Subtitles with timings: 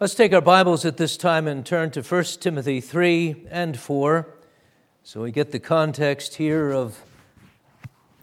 [0.00, 4.28] Let's take our Bibles at this time and turn to 1 Timothy 3 and 4
[5.04, 7.00] so we get the context here of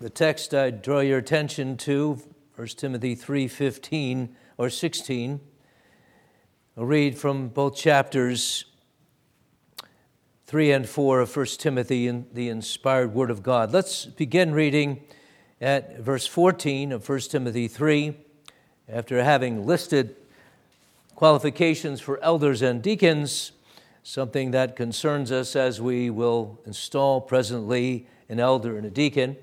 [0.01, 2.19] the text I draw your attention to,
[2.57, 5.39] 1 Timothy 3:15 or 16.
[6.75, 8.65] I'll read from both chapters
[10.47, 13.71] 3 and 4 of 1 Timothy in the inspired word of God.
[13.71, 15.05] Let's begin reading
[15.61, 18.17] at verse 14 of 1 Timothy 3
[18.89, 20.17] after having listed
[21.21, 23.51] qualifications for elders and deacons,
[24.01, 29.37] something that concerns us as we will install presently an elder and a deacon.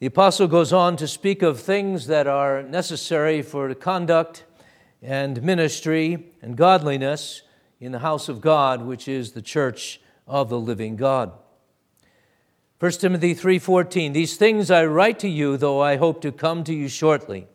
[0.00, 4.42] The apostle goes on to speak of things that are necessary for conduct
[5.00, 7.42] and ministry and godliness
[7.78, 11.30] in the house of God, which is the church of the living God.
[12.80, 16.74] 1 Timothy 3:14 These things I write to you though I hope to come to
[16.74, 17.46] you shortly.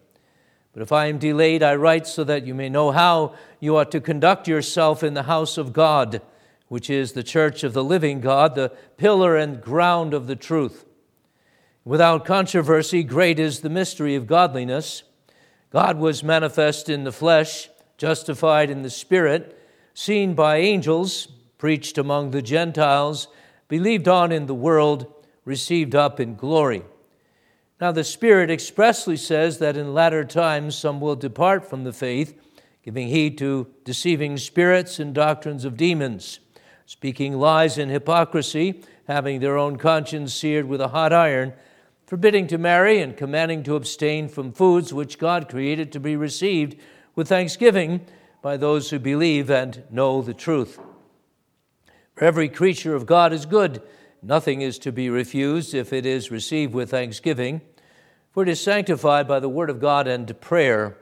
[0.76, 3.92] But if I am delayed, I write so that you may know how you ought
[3.92, 6.22] to conduct yourself in the house of God,
[6.68, 10.84] which is the church of the living God, the pillar and ground of the truth.
[11.86, 15.04] Without controversy, great is the mystery of godliness.
[15.72, 19.58] God was manifest in the flesh, justified in the spirit,
[19.94, 23.30] seen by angels, preached among the Gentiles,
[23.70, 25.06] believed on in the world,
[25.46, 26.84] received up in glory.
[27.82, 32.40] Now, the Spirit expressly says that in latter times some will depart from the faith,
[32.84, 36.40] giving heed to deceiving spirits and doctrines of demons,
[36.86, 41.52] speaking lies and hypocrisy, having their own conscience seared with a hot iron,
[42.06, 46.78] forbidding to marry and commanding to abstain from foods which God created to be received
[47.14, 48.06] with thanksgiving
[48.42, 50.80] by those who believe and know the truth.
[52.14, 53.82] For every creature of God is good
[54.28, 57.62] Nothing is to be refused if it is received with thanksgiving,
[58.32, 60.98] for it is sanctified by the word of God and prayer.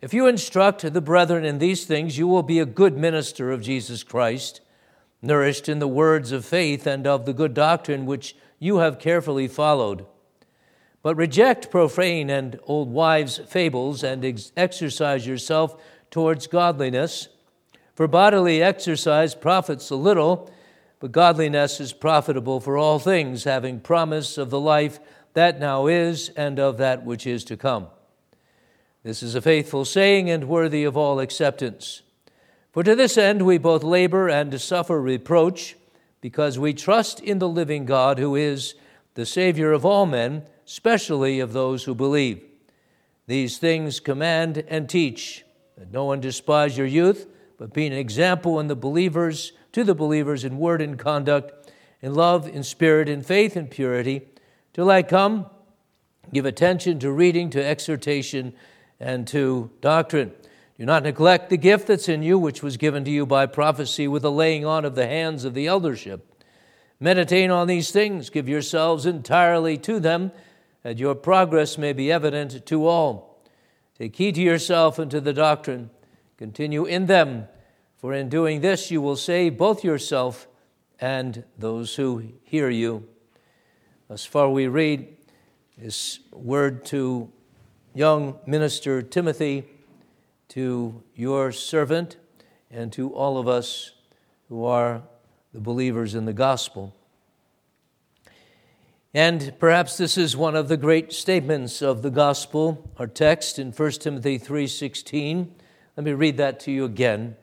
[0.00, 3.60] If you instruct the brethren in these things, you will be a good minister of
[3.60, 4.60] Jesus Christ,
[5.20, 9.48] nourished in the words of faith and of the good doctrine which you have carefully
[9.48, 10.06] followed.
[11.02, 15.74] But reject profane and old wives' fables and ex- exercise yourself
[16.08, 17.30] towards godliness.
[17.96, 20.52] For bodily exercise profits a little
[21.00, 24.98] but godliness is profitable for all things, having promise of the life
[25.34, 27.86] that now is and of that which is to come.
[29.04, 32.02] This is a faithful saying and worthy of all acceptance.
[32.72, 35.76] For to this end we both labor and suffer reproach,
[36.20, 38.74] because we trust in the living God, who is
[39.14, 42.42] the Savior of all men, especially of those who believe.
[43.26, 45.44] These things command and teach,
[45.76, 47.26] that no one despise your youth,
[47.56, 51.70] but be an example in the believers to the believers in word and conduct,
[52.02, 54.22] in love, in spirit, in faith, and purity.
[54.72, 55.46] Till I come,
[56.32, 58.54] give attention to reading, to exhortation,
[58.98, 60.32] and to doctrine.
[60.80, 64.08] Do not neglect the gift that's in you, which was given to you by prophecy
[64.08, 66.42] with the laying on of the hands of the eldership.
[66.98, 70.32] Meditate on these things, give yourselves entirely to them,
[70.82, 73.44] that your progress may be evident to all.
[73.96, 75.90] Take heed to yourself and to the doctrine.
[76.36, 77.46] Continue in them
[77.98, 80.46] for in doing this, you will save both yourself
[81.00, 83.08] and those who hear you.
[84.08, 85.16] Thus far, we read
[85.76, 87.30] this word to
[87.94, 89.64] young minister Timothy,
[90.48, 92.16] to your servant,
[92.70, 93.92] and to all of us
[94.48, 95.02] who are
[95.52, 96.94] the believers in the gospel.
[99.12, 103.72] And perhaps this is one of the great statements of the gospel, our text in
[103.72, 105.52] 1 Timothy 3:16.
[105.96, 107.36] Let me read that to you again.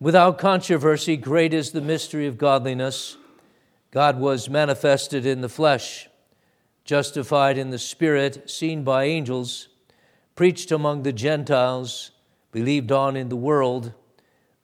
[0.00, 3.16] Without controversy, great is the mystery of godliness.
[3.90, 6.08] God was manifested in the flesh,
[6.84, 9.66] justified in the spirit, seen by angels,
[10.36, 12.12] preached among the Gentiles,
[12.52, 13.92] believed on in the world,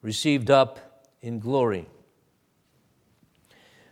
[0.01, 1.85] received up in glory.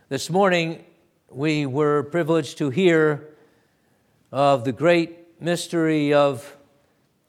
[0.08, 0.82] This morning,
[1.28, 3.28] we were privileged to hear
[4.32, 6.56] of the great mystery of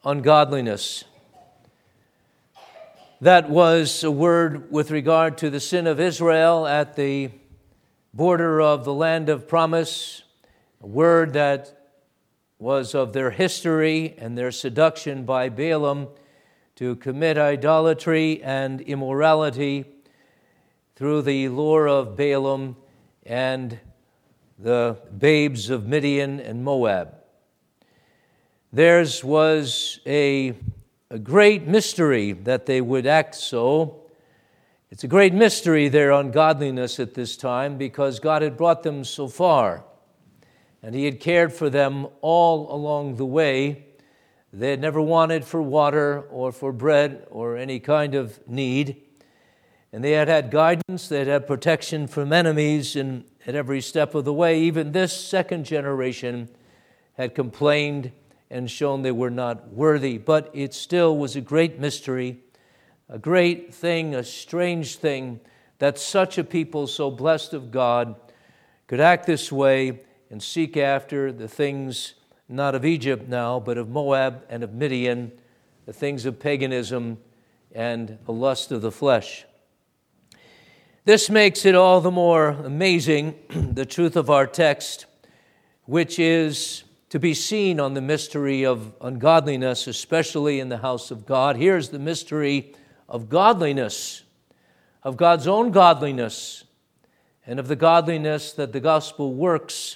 [0.06, 1.04] ungodliness.
[3.22, 7.32] That was a word with regard to the sin of Israel at the
[8.14, 10.24] border of the land of promise,
[10.82, 11.94] a word that
[12.60, 16.10] was of their history and their seduction by Balaam
[16.76, 19.86] to commit idolatry and immorality
[20.98, 22.76] through the lure of Balaam
[23.26, 23.80] and
[24.60, 27.16] the babes of Midian and Moab.
[28.74, 30.54] Theirs was a
[31.16, 34.02] a great mystery that they would act so.
[34.90, 39.30] It's a great mystery their ungodliness at this time because God had brought them so
[39.30, 39.86] far
[40.84, 43.86] and He had cared for them all along the way.
[44.52, 49.02] They had never wanted for water or for bread or any kind of need.
[49.94, 54.16] And they had had guidance, they had had protection from enemies in, at every step
[54.16, 54.60] of the way.
[54.60, 56.50] Even this second generation
[57.14, 58.12] had complained
[58.50, 60.18] and shown they were not worthy.
[60.18, 62.40] But it still was a great mystery,
[63.10, 65.40] a great thing, a strange thing
[65.80, 68.16] that such a people so blessed of God
[68.88, 72.14] could act this way and seek after the things
[72.48, 75.32] not of Egypt now, but of Moab and of Midian,
[75.86, 77.18] the things of paganism
[77.74, 79.46] and the lust of the flesh.
[81.06, 85.06] This makes it all the more amazing, the truth of our text,
[85.84, 86.85] which is
[87.16, 91.56] to be seen on the mystery of ungodliness, especially in the house of God.
[91.56, 92.74] Here's the mystery
[93.08, 94.24] of godliness,
[95.02, 96.66] of God's own godliness,
[97.48, 99.96] and of the godliness that the gospel works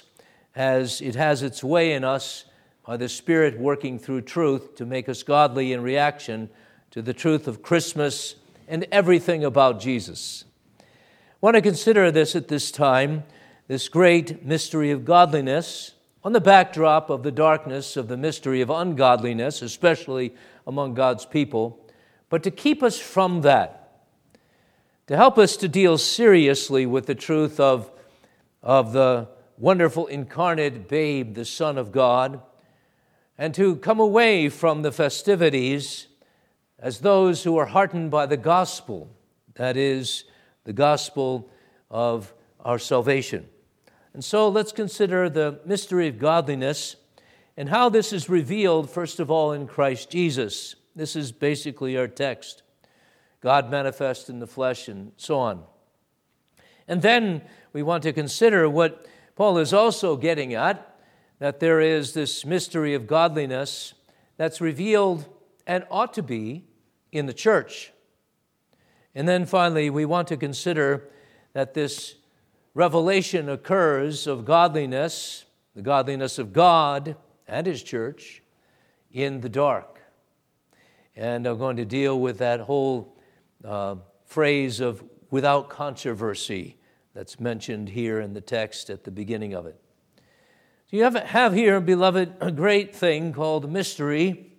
[0.56, 2.46] as it has its way in us
[2.86, 6.48] by the Spirit working through truth to make us godly in reaction
[6.90, 8.36] to the truth of Christmas
[8.66, 10.46] and everything about Jesus.
[10.80, 10.84] I
[11.42, 13.24] want to consider this at this time,
[13.68, 18.70] this great mystery of godliness, on the backdrop of the darkness of the mystery of
[18.70, 20.34] ungodliness, especially
[20.66, 21.84] among God's people,
[22.28, 23.92] but to keep us from that,
[25.06, 27.90] to help us to deal seriously with the truth of,
[28.62, 32.40] of the wonderful incarnate babe, the Son of God,
[33.36, 36.06] and to come away from the festivities
[36.78, 39.10] as those who are heartened by the gospel,
[39.54, 40.24] that is,
[40.64, 41.50] the gospel
[41.90, 43.48] of our salvation.
[44.12, 46.96] And so let's consider the mystery of godliness
[47.56, 50.74] and how this is revealed, first of all, in Christ Jesus.
[50.96, 52.62] This is basically our text
[53.40, 55.62] God manifest in the flesh, and so on.
[56.86, 57.40] And then
[57.72, 60.86] we want to consider what Paul is also getting at
[61.38, 63.94] that there is this mystery of godliness
[64.36, 65.26] that's revealed
[65.66, 66.64] and ought to be
[67.12, 67.92] in the church.
[69.14, 71.08] And then finally, we want to consider
[71.54, 72.16] that this
[72.80, 75.44] revelation occurs of godliness,
[75.74, 77.14] the godliness of God
[77.46, 78.42] and His church,
[79.12, 80.00] in the dark.
[81.14, 83.18] And I'm going to deal with that whole
[83.62, 86.78] uh, phrase of without controversy
[87.12, 89.78] that's mentioned here in the text at the beginning of it.
[90.90, 94.54] So you have, have here, beloved, a great thing called mystery,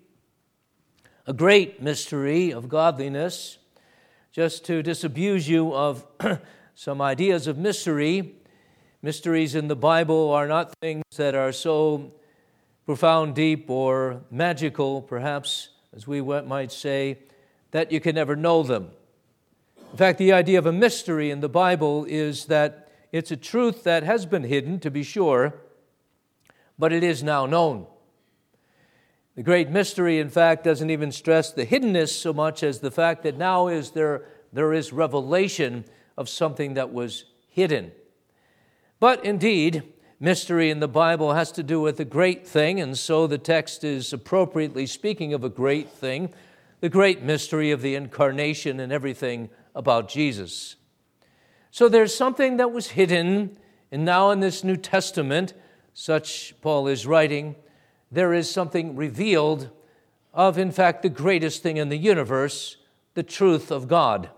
[1.25, 3.57] a great mystery of godliness.
[4.31, 6.05] Just to disabuse you of
[6.81, 8.33] some ideas of mystery,
[9.03, 12.11] mysteries in the Bible are not things that are so
[12.87, 17.19] profound, deep, or magical, perhaps, as we might say,
[17.69, 18.89] that you can never know them.
[19.91, 23.83] In fact, the idea of a mystery in the Bible is that it's a truth
[23.83, 25.53] that has been hidden, to be sure,
[26.79, 27.85] but it is now known.
[29.35, 33.21] The great mystery, in fact, doesn't even stress the hiddenness so much as the fact
[33.21, 35.85] that now is there, there is revelation
[36.17, 37.91] of something that was hidden.
[38.99, 39.83] But indeed,
[40.19, 43.83] mystery in the Bible has to do with a great thing, and so the text
[43.83, 46.33] is appropriately speaking of a great thing,
[46.79, 50.75] the great mystery of the incarnation and everything about Jesus.
[51.71, 53.57] So there's something that was hidden,
[53.91, 55.53] and now in this New Testament,
[55.93, 57.55] such Paul is writing,
[58.11, 59.69] there is something revealed
[60.33, 62.77] of, in fact, the greatest thing in the universe
[63.13, 64.29] the truth of God.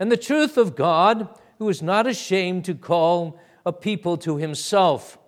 [0.00, 1.28] And the truth of God,
[1.58, 5.18] who is not ashamed to call a people to himself,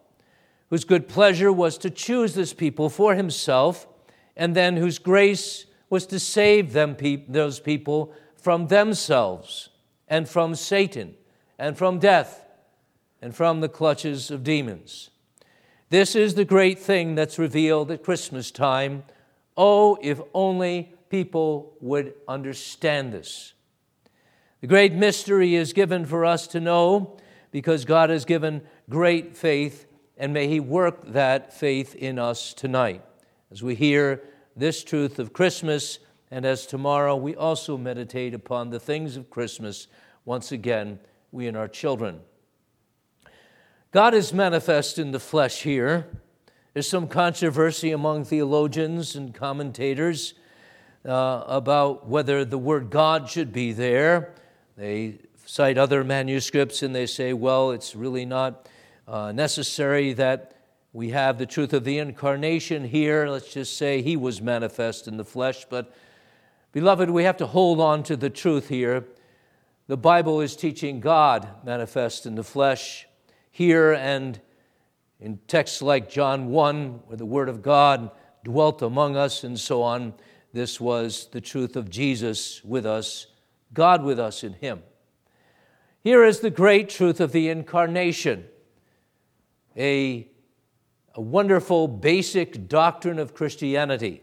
[0.71, 3.87] whose good pleasure was to choose this people for himself,
[4.35, 6.97] and then whose grace was to save them,
[7.29, 9.69] those people from themselves
[10.09, 11.15] and from Satan
[11.59, 12.47] and from death
[13.21, 15.11] and from the clutches of demons.
[15.91, 19.05] This is the great thing that's revealed at Christmas time.
[19.55, 23.53] Oh, if only people would understand this.
[24.63, 27.17] The great mystery is given for us to know
[27.51, 33.05] because God has given great faith, and may He work that faith in us tonight
[33.51, 34.23] as we hear
[34.55, 35.99] this truth of Christmas
[36.31, 39.89] and as tomorrow we also meditate upon the things of Christmas,
[40.25, 41.01] once again,
[41.33, 42.21] we and our children.
[43.91, 46.07] God is manifest in the flesh here.
[46.73, 50.35] There's some controversy among theologians and commentators
[51.05, 54.37] uh, about whether the word God should be there.
[54.83, 58.69] They cite other manuscripts and they say, well, it's really not
[59.07, 60.57] uh, necessary that
[60.93, 63.29] we have the truth of the incarnation here.
[63.29, 65.95] Let's just say he was manifest in the flesh, but
[66.73, 69.07] Beloved, we have to hold on to the truth here.
[69.87, 73.07] The Bible is teaching God manifest in the flesh
[73.53, 74.41] here and
[75.21, 78.11] in texts like John 1, where the Word of God
[78.43, 80.13] dwelt among us, and so on.
[80.53, 83.29] This was the truth of Jesus with us,
[83.75, 84.83] God with us in Him.
[86.03, 88.45] Here is the great truth of the incarnation,
[89.77, 90.29] a,
[91.15, 94.23] a wonderful basic doctrine of Christianity.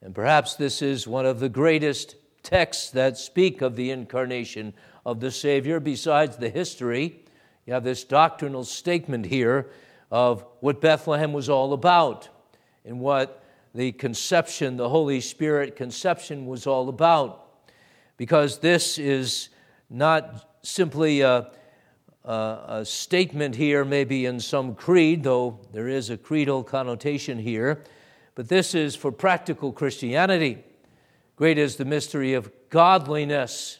[0.00, 4.72] And perhaps this is one of the greatest texts that speak of the incarnation
[5.04, 7.24] of the Savior, besides the history.
[7.66, 9.68] You have this doctrinal statement here
[10.10, 12.28] of what Bethlehem was all about
[12.84, 17.47] and what the conception, the Holy Spirit conception, was all about.
[18.18, 19.48] Because this is
[19.88, 21.50] not simply a,
[22.24, 27.82] a, a, statement here, maybe in some creed, though there is a creedal connotation here,
[28.34, 30.62] but this is for practical Christianity.
[31.36, 33.78] Great is the mystery of godliness.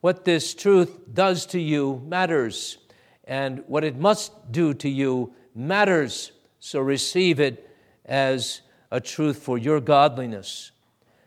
[0.00, 2.78] What this truth does to you matters,
[3.24, 6.32] and what it must do to you matters.
[6.60, 7.70] So receive it
[8.04, 10.70] as a truth for your godliness.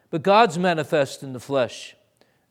[0.10, 1.97] But God's manifest in the flesh,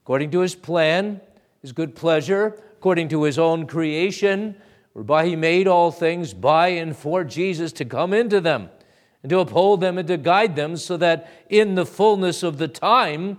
[0.07, 1.19] according to his plan,
[1.61, 4.55] his good pleasure, according to his own creation,
[4.93, 8.69] whereby he made all things by and for Jesus to come into them
[9.21, 12.69] and to uphold them and to guide them, so that in the fullness of the
[12.69, 13.37] time,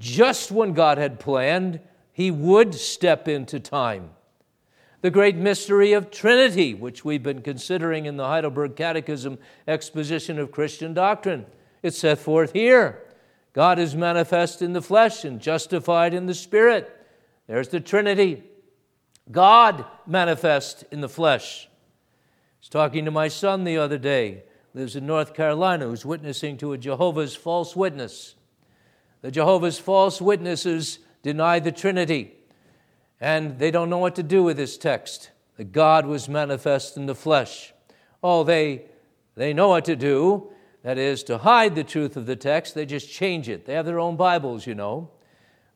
[0.00, 1.78] just when God had planned,
[2.12, 4.10] he would step into time.
[5.02, 10.50] The great mystery of Trinity, which we've been considering in the Heidelberg Catechism exposition of
[10.50, 11.46] Christian doctrine,
[11.80, 13.04] it's set forth here.
[13.52, 16.94] God is manifest in the flesh and justified in the Spirit.
[17.46, 18.44] There's the Trinity.
[19.30, 21.66] God manifest in the flesh.
[21.66, 26.56] I was talking to my son the other day, lives in North Carolina, who's witnessing
[26.58, 28.34] to a Jehovah's false witness.
[29.22, 32.34] The Jehovah's false witnesses deny the Trinity,
[33.20, 37.06] and they don't know what to do with this text that God was manifest in
[37.06, 37.72] the flesh.
[38.22, 38.82] Oh, they,
[39.34, 40.50] they know what to do.
[40.82, 43.66] That is, to hide the truth of the text, they just change it.
[43.66, 45.10] They have their own Bibles, you know.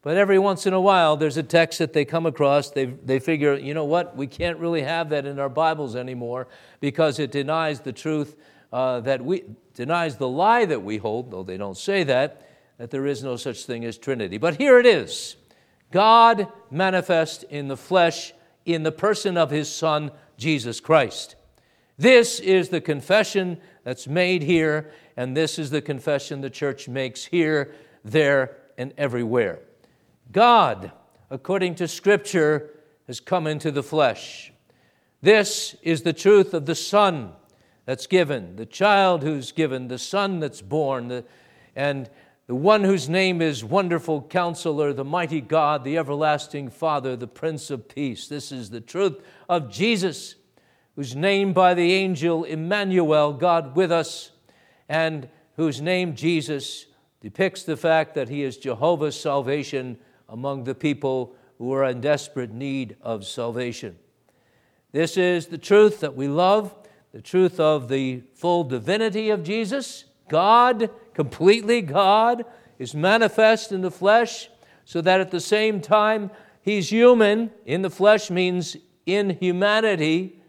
[0.02, 2.70] But every once in a while, there's a text that they come across.
[2.70, 6.48] They, they figure, you know what, we can't really have that in our Bibles anymore
[6.80, 8.36] because it denies the truth
[8.72, 9.44] uh, that we,
[9.74, 13.36] denies the lie that we hold, though they don't say that, that there is no
[13.36, 14.38] such thing as Trinity.
[14.38, 15.36] But here it is
[15.92, 18.32] God manifest in the flesh
[18.64, 21.36] in the person of his Son, Jesus Christ.
[22.02, 27.24] This is the confession that's made here, and this is the confession the church makes
[27.24, 29.60] here, there, and everywhere.
[30.32, 30.90] God,
[31.30, 32.70] according to Scripture,
[33.06, 34.52] has come into the flesh.
[35.20, 37.34] This is the truth of the Son
[37.84, 41.24] that's given, the child who's given, the Son that's born, the,
[41.76, 42.10] and
[42.48, 47.70] the one whose name is Wonderful Counselor, the Mighty God, the Everlasting Father, the Prince
[47.70, 48.26] of Peace.
[48.26, 50.34] This is the truth of Jesus,
[50.96, 54.30] who's named by the angel Emmanuel, God with us,
[54.88, 56.86] and whose name Jesus
[57.20, 62.50] depicts the fact that he is Jehovah's salvation among the people who are in desperate
[62.50, 63.96] need of salvation.
[64.90, 66.74] This is the truth that we love,
[67.12, 70.04] the truth of the full divinity of Jesus.
[70.28, 72.44] God, completely God,
[72.78, 74.48] is manifest in the flesh,
[74.84, 76.30] so that at the same time
[76.62, 77.50] he's human.
[77.64, 80.41] In the flesh means in humanity,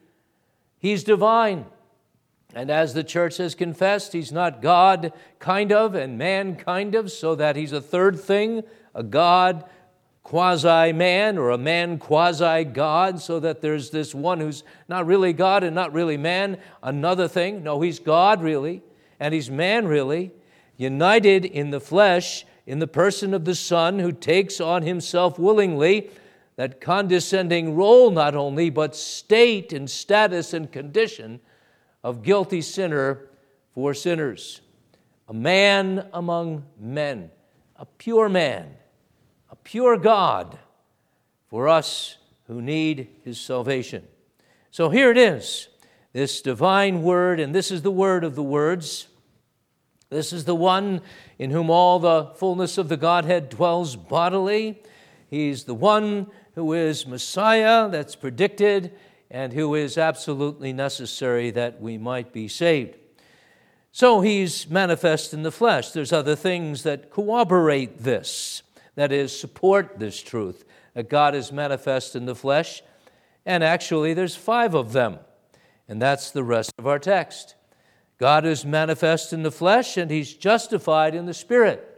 [0.83, 1.65] he's divine.
[2.53, 7.11] And as the church has confessed, he's not God kind of and man kind of,
[7.11, 8.61] so that he's a third thing,
[8.93, 9.65] a God
[10.21, 15.33] quasi man or a man quasi God, so that there's this one who's not really
[15.33, 17.63] God and not really man, another thing.
[17.63, 18.83] No, he's God really,
[19.19, 20.31] and he's man really,
[20.77, 26.09] united in the flesh in the person of the Son who takes on himself willingly
[26.55, 31.39] that condescending role, not only, but state and status and condition
[32.03, 33.27] of guilty sinner
[33.73, 34.61] for sinners.
[35.27, 37.31] A man among men,
[37.75, 38.75] a pure man
[39.53, 40.57] a pure God
[41.47, 42.17] for us
[42.47, 44.03] who need his salvation.
[44.71, 45.67] So here it is,
[46.11, 49.09] this divine word, and this is the word of the words.
[50.09, 51.01] This is the one
[51.37, 54.81] in whom all the fullness of the Godhead dwells bodily.
[55.29, 58.93] He's the one who is Messiah that's predicted
[59.31, 62.97] and who is absolutely necessary that we might be saved.
[63.91, 65.91] So he's manifest in the flesh.
[65.91, 68.63] There's other things that corroborate this
[68.95, 72.83] that is, support this truth that God is manifest in the flesh.
[73.45, 75.19] And actually, there's five of them,
[75.87, 77.55] and that's the rest of our text.
[78.17, 81.92] God is manifest in the flesh, and he's justified in the spirit.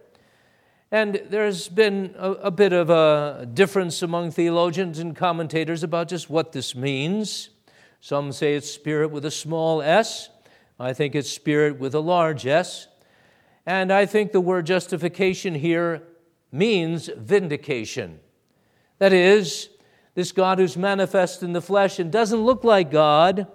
[0.95, 6.29] And there's been a, a, bit of a difference among theologians and commentators about just
[6.29, 7.49] what this means.
[7.99, 10.29] Some say it's spirit with a small s.
[10.79, 12.87] I think it's spirit with a large s.
[13.65, 16.01] And I think the word justification here
[16.49, 18.21] means vindication.
[18.99, 19.67] That is,
[20.13, 23.47] this God who's manifest in the flesh and doesn't look like God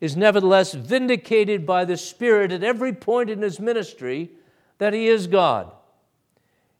[0.00, 4.30] is nevertheless vindicated by the Spirit at every point in his ministry
[4.78, 5.72] that he is God.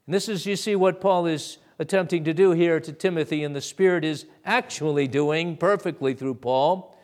[0.05, 3.55] And this is, you see, what Paul is attempting to do here to Timothy, and
[3.55, 6.97] the Spirit is actually doing perfectly through Paul.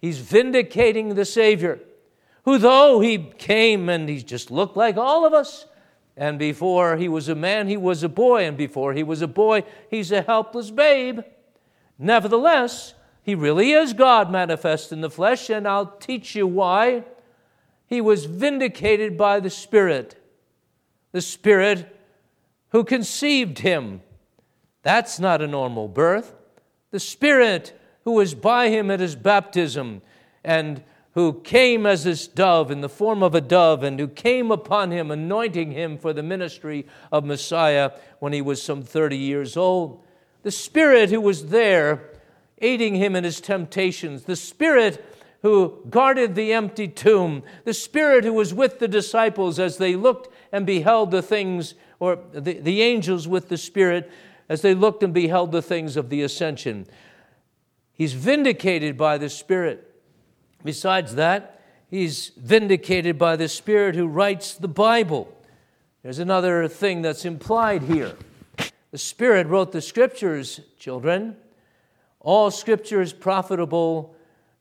[0.00, 1.80] He's vindicating the Savior,
[2.44, 5.66] who, though he came and he just looked like all of us,
[6.16, 9.28] and before he was a man, he was a boy, and before he was a
[9.28, 11.20] boy, he's a helpless babe.
[11.98, 17.04] Nevertheless, he really is God manifest in the flesh, and I'll teach you why.
[17.86, 20.16] He was vindicated by the Spirit,
[21.12, 21.97] the Spirit
[22.70, 24.02] who conceived him.
[24.82, 26.34] That's not a normal birth.
[26.90, 30.02] The Spirit who was by him at his baptism
[30.44, 30.82] and
[31.12, 34.90] who came as this dove in the form of a dove and who came upon
[34.90, 40.02] him, anointing him for the ministry of Messiah when he was some 30 years old.
[40.42, 42.10] The Spirit who was there
[42.60, 45.04] aiding him in his temptations, the Spirit
[45.42, 50.32] who guarded the empty tomb, the Spirit who was with the disciples as they looked
[50.52, 54.10] and beheld the things, or the, the angels with the Spirit
[54.48, 56.86] as they looked and beheld the things of the ascension.
[57.92, 59.84] He's vindicated by the Spirit.
[60.64, 65.32] Besides that, he's vindicated by the Spirit who writes the Bible.
[66.02, 68.16] There's another thing that's implied here.
[68.90, 71.36] The Spirit wrote the Scriptures, children.
[72.20, 74.14] All Scripture is profitable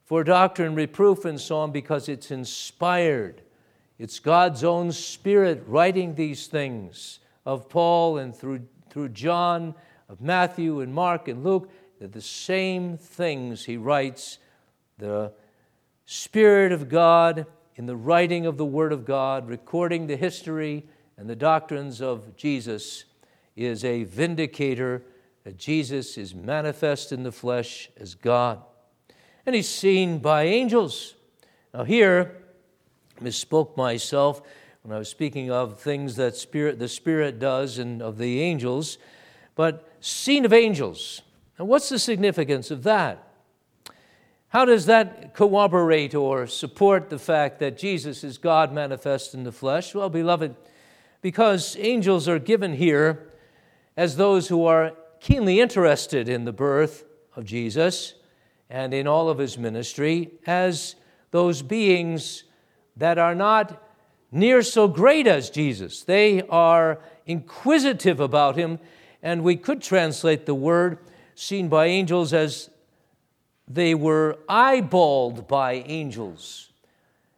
[0.03, 3.41] for doctrine, reproof, and so on because it's inspired.
[3.99, 9.73] It's God's own Spirit writing these things of Paul and through, through John,
[10.09, 11.71] of Matthew and Mark and Luke.
[11.99, 14.37] They're the same things he writes.
[14.97, 15.33] The
[16.05, 20.85] Spirit of God in the writing of the Word of God, recording the history
[21.17, 23.05] and the doctrines of Jesus,
[23.55, 25.03] is a vindicator
[25.43, 28.61] that Jesus is manifest in the flesh as God
[29.47, 31.15] and he's seen by angels.
[31.73, 32.35] Now, here,
[33.21, 34.41] misspoke myself
[34.87, 38.97] when I was speaking of things that spirit, the Spirit does and of the angels,
[39.53, 41.23] but seen of angels.
[41.59, 43.21] Now, what's the significance of that?
[44.47, 49.51] How does that corroborate or support the fact that Jesus is God manifest in the
[49.51, 49.93] flesh?
[49.93, 50.55] Well, beloved,
[51.21, 53.33] because angels are given here
[53.97, 57.03] as those who are keenly interested in the birth
[57.35, 58.13] of Jesus
[58.69, 60.95] and in all of his ministry as
[61.31, 62.45] those beings
[62.95, 63.83] that are not
[64.31, 66.03] near so great as Jesus.
[66.03, 68.79] They are inquisitive about him,
[69.21, 70.99] and we could translate the word
[71.35, 72.69] seen by angels as
[73.67, 76.71] they were eyeballed by angels,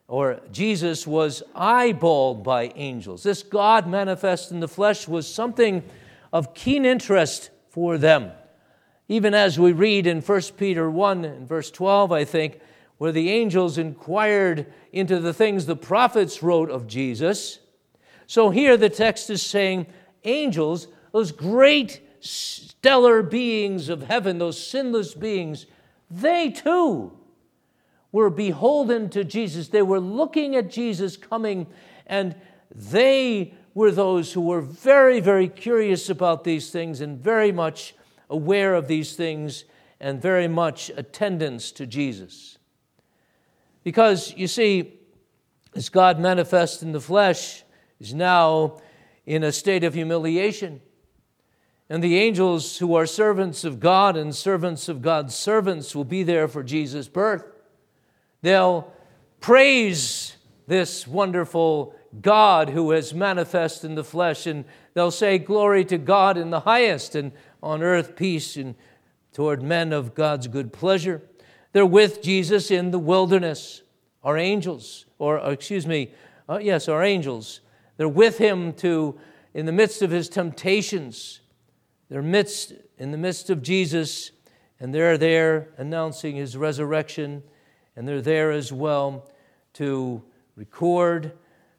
[0.08, 3.23] or Jesus was eyeballed by angels.
[3.23, 5.84] This God manifest in the flesh was something
[6.32, 8.32] of keen interest for them
[9.10, 12.60] even as we read in 1 Peter 1 and verse 12, I think,
[13.00, 17.60] where the angels inquired into the things the prophets wrote of Jesus.
[18.28, 19.88] So here the text is saying
[20.24, 25.66] angels, those great stellar beings of heaven, those sinless beings,
[26.12, 27.18] they too
[28.12, 29.70] were beholden to Jesus.
[29.70, 31.68] They were looking at Jesus coming,
[32.06, 32.36] and
[32.70, 37.96] they were those who were very, very curious about these things and very much
[38.30, 39.64] aware of these things
[40.02, 42.59] and very much attendance to Jesus.
[43.84, 45.00] Because, you see,
[45.76, 47.63] as God manifest in the flesh
[48.00, 48.80] is now
[49.26, 50.82] in a state of humiliation.
[51.89, 56.24] And the angels who are servants of God and servants of God's servants will be
[56.24, 57.44] there for Jesus' birth.
[58.42, 58.92] They'll
[59.39, 60.36] praise
[60.68, 66.38] this wonderful God who has manifest in the flesh, and they'll say, Glory to God
[66.38, 68.76] in the highest, and on earth peace and
[69.34, 71.22] toward men of God's good pleasure.
[71.72, 73.84] They're with Jesus in the wilderness.
[74.24, 76.12] Our angels, or uh, excuse me,
[76.50, 77.62] uh, yes, our angels.
[77.98, 79.20] They're with him to
[79.54, 81.42] in the midst of his temptations.
[82.10, 84.32] They're midst in the midst of Jesus,
[84.80, 87.44] and they're there announcing his resurrection,
[87.96, 89.30] and they're there as well
[89.74, 90.24] to
[90.56, 91.34] record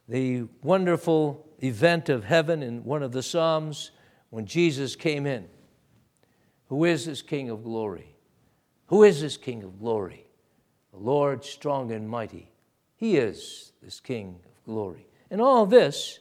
[0.09, 3.91] the wonderful event of heaven in one of the Psalms
[4.31, 5.47] when Jesus came in.
[6.69, 8.15] Who is this King of glory?
[8.91, 10.27] Who is this King of glory?
[10.93, 12.51] The Lord strong and mighty.
[12.97, 15.07] He is this King of glory.
[15.31, 16.19] And all this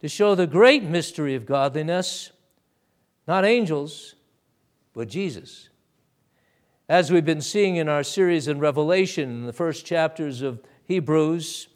[0.00, 2.30] to show the great mystery of godliness,
[3.26, 4.14] not angels,
[4.92, 5.70] but Jesus.
[6.90, 11.68] As we've been seeing in our series in Revelation, in the first chapters of Hebrews,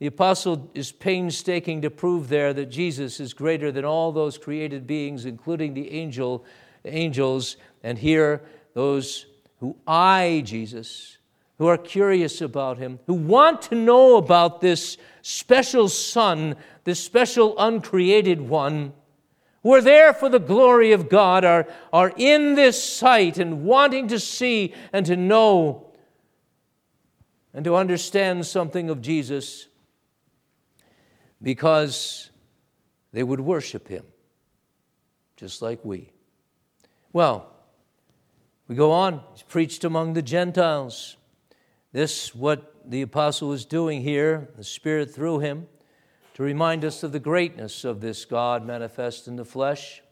[0.00, 4.86] The apostle is painstaking to prove there that Jesus is greater than all those created
[4.86, 6.44] beings, including the angel,
[6.86, 8.40] angels, and here
[8.72, 9.26] those
[9.60, 11.18] who eye Jesus,
[11.58, 17.54] who are curious about him, who want to know about this special Son, this special
[17.58, 18.94] uncreated one,
[19.62, 24.08] who are there for the glory of God, are, are in this sight and wanting
[24.08, 25.92] to see and to know
[27.52, 29.66] and to understand something of Jesus
[31.42, 32.30] because
[33.12, 34.04] they would worship him,
[35.36, 36.10] just like we.
[37.12, 37.52] Well,
[38.70, 39.20] we go on.
[39.32, 41.16] He's preached among the Gentiles.
[41.90, 45.66] This, what the apostle is doing here, the Spirit through him,
[46.34, 50.02] to remind us of the greatness of this God manifest in the flesh.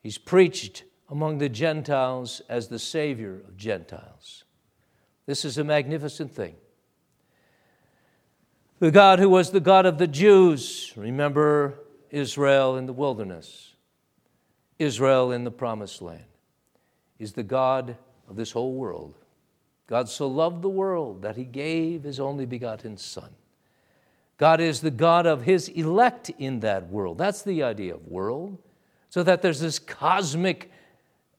[0.00, 4.44] He's preached among the Gentiles as the Savior of Gentiles.
[5.26, 6.54] This is a magnificent thing.
[8.78, 13.74] The God who was the God of the Jews, remember Israel in the wilderness,
[14.78, 16.22] Israel in the promised land,
[17.22, 17.96] is the God
[18.28, 19.14] of this whole world.
[19.86, 23.30] God so loved the world that he gave his only begotten Son.
[24.38, 27.18] God is the God of his elect in that world.
[27.18, 28.58] That's the idea of world.
[29.08, 30.72] So that there's this cosmic,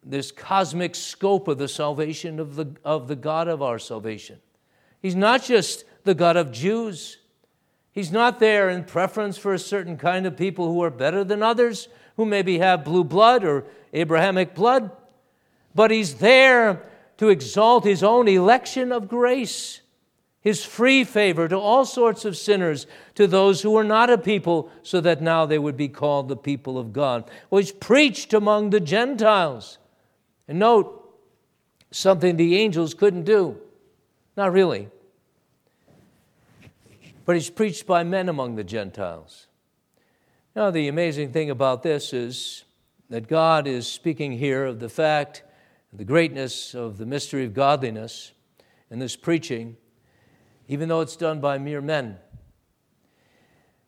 [0.03, 4.39] this cosmic scope of the salvation of the, of the God of our salvation.
[5.01, 7.17] He's not just the God of Jews.
[7.91, 11.43] He's not there in preference for a certain kind of people who are better than
[11.43, 14.91] others, who maybe have blue blood or Abrahamic blood,
[15.75, 16.83] but he's there
[17.17, 19.81] to exalt his own election of grace,
[20.41, 24.69] his free favor to all sorts of sinners, to those who were not a people,
[24.81, 27.29] so that now they would be called the people of God.
[27.49, 29.77] Well, preached among the Gentiles.
[30.47, 31.17] And note,
[31.91, 33.57] something the angels couldn't do.
[34.35, 34.89] Not really
[37.25, 39.47] but he's preached by men among the Gentiles.
[40.55, 42.63] Now, the amazing thing about this is
[43.09, 45.43] that God is speaking here of the fact,
[45.95, 48.31] the greatness of the mystery of godliness
[48.89, 49.77] in this preaching,
[50.67, 52.17] even though it's done by mere men.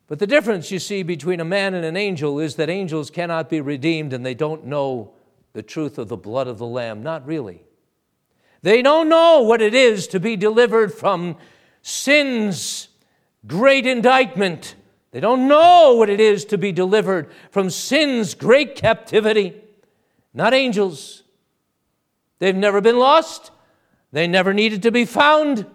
[0.08, 3.50] But the difference you see between a man and an angel is that angels cannot
[3.50, 5.14] be redeemed and they don't know
[5.54, 7.02] the truth of the blood of the Lamb.
[7.02, 7.64] Not really.
[8.62, 11.38] They don't know what it is to be delivered from
[11.82, 12.90] sin's
[13.48, 14.76] great indictment.
[15.12, 19.56] They don't know what it is to be delivered from sin's great captivity.
[20.34, 21.24] Not angels.
[22.40, 23.52] They've never been lost,
[24.12, 25.66] they never needed to be found.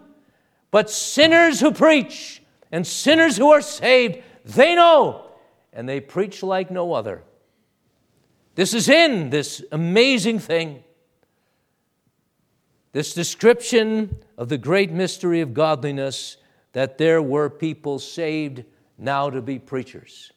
[0.71, 5.25] But sinners who preach and sinners who are saved, they know,
[5.73, 7.23] and they preach like no other.
[8.55, 10.83] This is in this amazing thing.
[12.93, 16.37] This description of the great mystery of godliness
[16.73, 18.63] that there were people saved
[18.97, 20.31] now to be preachers.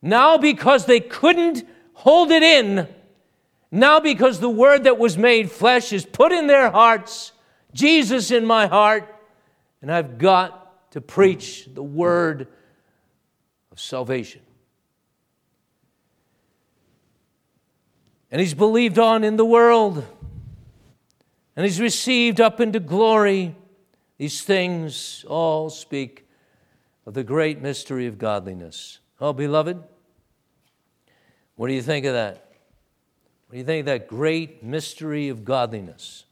[0.00, 2.88] Now, because they couldn't hold it in,
[3.74, 7.32] now, because the word that was made flesh is put in their hearts,
[7.72, 9.08] Jesus in my heart,
[9.80, 12.48] and I've got to preach the word
[13.70, 14.42] of salvation.
[18.30, 20.04] And he's believed on in the world,
[21.56, 23.56] and he's received up into glory
[24.18, 26.28] these things all speak
[27.06, 29.00] of the great mystery of godliness.
[29.18, 29.82] Oh, beloved,
[31.56, 32.51] what do you think of that?
[33.52, 36.24] You think that great mystery of godliness?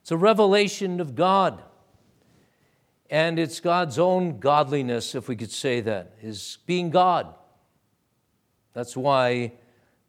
[0.00, 1.62] It's a revelation of God.
[3.10, 7.32] And it's God's own godliness, if we could say that, is being God.
[8.72, 9.52] That's why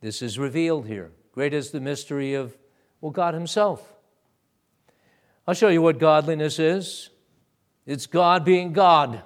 [0.01, 1.11] this is revealed here.
[1.31, 2.57] Great is the mystery of,
[3.01, 3.93] well, God Himself.
[5.47, 7.09] I'll show you what godliness is
[7.85, 9.21] it's God being God.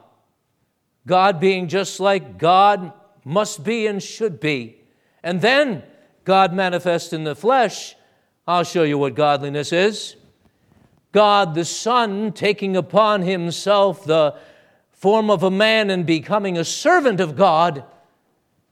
[1.08, 2.93] God being just like God
[3.25, 4.77] must be and should be.
[5.23, 5.84] And then
[6.23, 7.95] God manifest in the flesh.
[8.47, 10.15] I'll show you what godliness is.
[11.12, 14.36] God the Son taking upon himself the
[14.91, 17.84] form of a man and becoming a servant of God.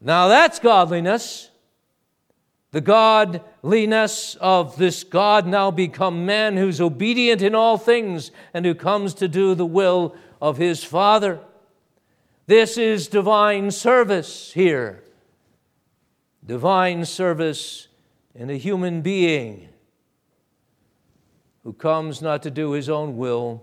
[0.00, 1.50] Now that's godliness
[2.72, 8.74] the godliness of this God now become man who's obedient in all things and who
[8.74, 11.40] comes to do the will of his Father.
[12.46, 15.02] This is divine service here.
[16.44, 17.88] Divine service
[18.34, 19.68] in a human being
[21.62, 23.62] who comes not to do his own will,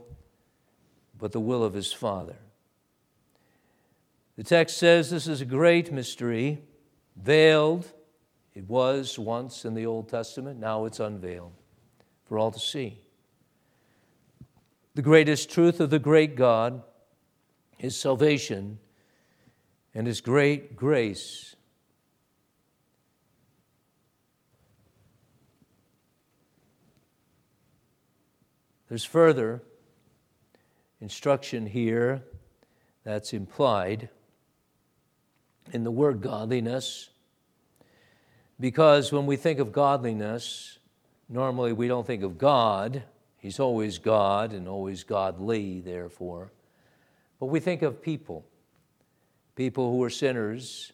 [1.17, 2.35] but the will of his Father.
[4.35, 6.61] The text says this is a great mystery,
[7.15, 7.91] veiled
[8.57, 11.53] it was once in the Old Testament, now it's unveiled
[12.25, 12.99] for all to see.
[14.95, 16.81] The greatest truth of the great God
[17.77, 18.79] His salvation
[19.93, 21.55] and His great grace.
[28.89, 29.61] There's further
[31.01, 32.23] instruction here
[33.03, 34.09] that's implied
[35.73, 37.09] in the word godliness.
[38.59, 40.79] Because when we think of godliness,
[41.29, 43.03] normally we don't think of God.
[43.37, 46.51] He's always God and always godly, therefore.
[47.39, 48.45] But we think of people,
[49.55, 50.91] people who are sinners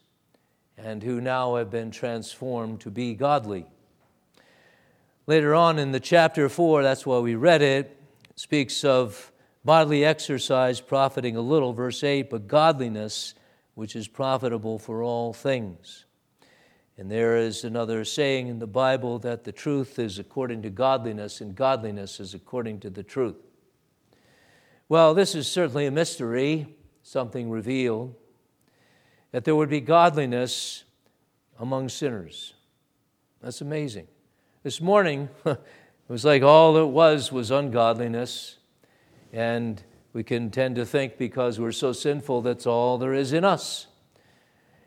[0.78, 3.66] and who now have been transformed to be godly.
[5.26, 7.98] Later on in the chapter 4, that's why we read it,
[8.36, 9.32] speaks of
[9.64, 13.34] bodily exercise profiting a little, verse 8, but godliness
[13.74, 16.04] which is profitable for all things.
[16.98, 21.40] And there is another saying in the Bible that the truth is according to godliness,
[21.40, 23.38] and godliness is according to the truth.
[24.90, 26.68] Well, this is certainly a mystery,
[27.02, 28.14] something revealed,
[29.32, 30.84] that there would be godliness
[31.58, 32.56] among sinners.
[33.42, 34.08] That's amazing.
[34.64, 35.60] This morning, it
[36.08, 38.60] was like all it was was ungodliness,
[39.34, 43.44] and we can tend to think because we're so sinful that's all there is in
[43.44, 43.88] us.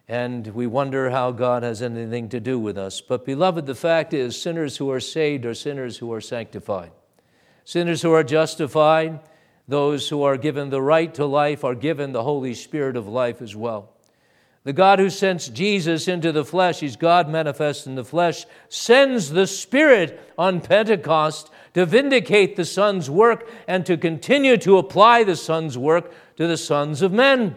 [0.08, 3.02] And we wonder how God has anything to do with us.
[3.02, 6.92] But, beloved, the fact is, sinners who are saved are sinners who are sanctified.
[7.66, 9.20] Sinners who are justified,
[9.68, 13.42] those who are given the right to life, are given the Holy Spirit of life
[13.42, 13.92] as well.
[14.66, 19.30] The God who sends Jesus into the flesh, He's God manifest in the flesh, sends
[19.30, 25.36] the Spirit on Pentecost to vindicate the Son's work and to continue to apply the
[25.36, 27.54] Son's work to the sons of men.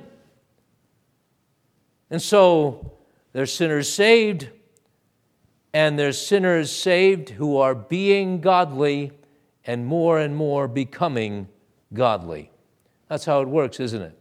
[2.11, 2.91] And so
[3.33, 4.49] there's sinners saved,
[5.73, 9.13] and there's sinners saved who are being godly
[9.65, 11.47] and more and more becoming
[11.91, 12.51] godly.
[13.07, 14.18] That's how it works, isn't it?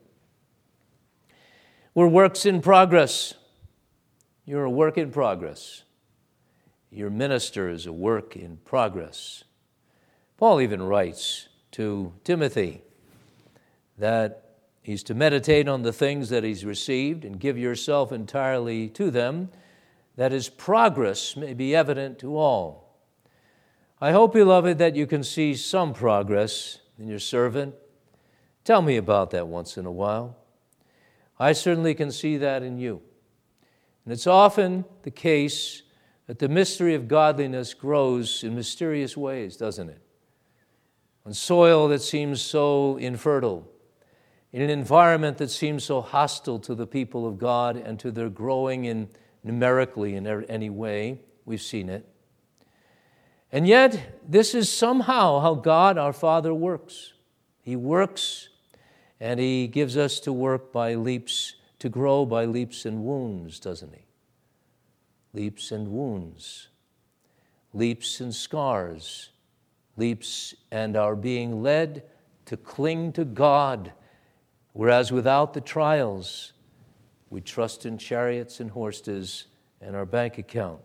[1.98, 3.34] We're works in progress.
[4.44, 5.82] You're a work in progress.
[6.92, 9.42] Your minister is a work in progress.
[10.36, 12.82] Paul even writes to Timothy
[13.98, 19.10] that he's to meditate on the things that he's received and give yourself entirely to
[19.10, 19.48] them,
[20.14, 22.96] that his progress may be evident to all.
[24.00, 27.74] I hope, beloved, that you can see some progress in your servant.
[28.62, 30.36] Tell me about that once in a while.
[31.38, 33.00] I certainly can see that in you.
[34.04, 35.82] And it's often the case
[36.26, 40.02] that the mystery of godliness grows in mysterious ways, doesn't it?
[41.28, 43.70] on soil that seems so infertile,
[44.50, 48.30] in an environment that seems so hostile to the people of God and to their
[48.30, 49.10] growing in
[49.44, 51.20] numerically in er, any way.
[51.44, 52.08] We've seen it.
[53.52, 57.12] And yet, this is somehow how God our Father works.
[57.60, 58.47] He works
[59.20, 63.94] and He gives us to work by leaps, to grow by leaps and wounds, doesn't
[63.94, 64.04] He?
[65.34, 66.68] Leaps and wounds,
[67.72, 69.30] leaps and scars,
[69.96, 72.04] leaps and are being led
[72.46, 73.92] to cling to God,
[74.72, 76.52] whereas without the trials,
[77.30, 79.46] we trust in chariots and horses
[79.80, 80.80] and our bank account.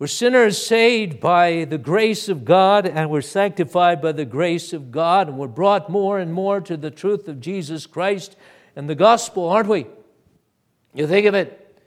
[0.00, 4.90] We're sinners saved by the grace of God, and we're sanctified by the grace of
[4.90, 8.34] God, and we're brought more and more to the truth of Jesus Christ
[8.74, 9.86] and the gospel, aren't we?
[10.94, 11.84] You think of it.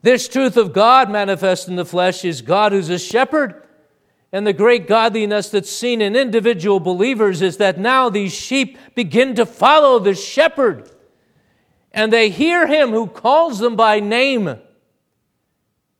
[0.00, 3.62] This truth of God manifest in the flesh is God who's a shepherd
[4.32, 9.34] and the great godliness that's seen in individual believers is that now these sheep begin
[9.34, 10.88] to follow the shepherd.
[11.92, 14.56] And they hear him who calls them by name.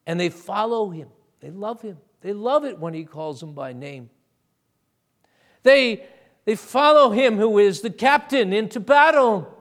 [0.06, 1.08] And they follow him.
[1.42, 1.98] They love him.
[2.20, 4.08] They love it when he calls them by name.
[5.64, 6.06] They,
[6.44, 9.52] they follow him who is the captain into battle.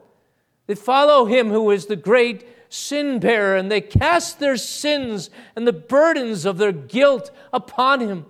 [0.67, 5.67] They follow him who is the great sin bearer, and they cast their sins and
[5.67, 8.26] the burdens of their guilt upon him.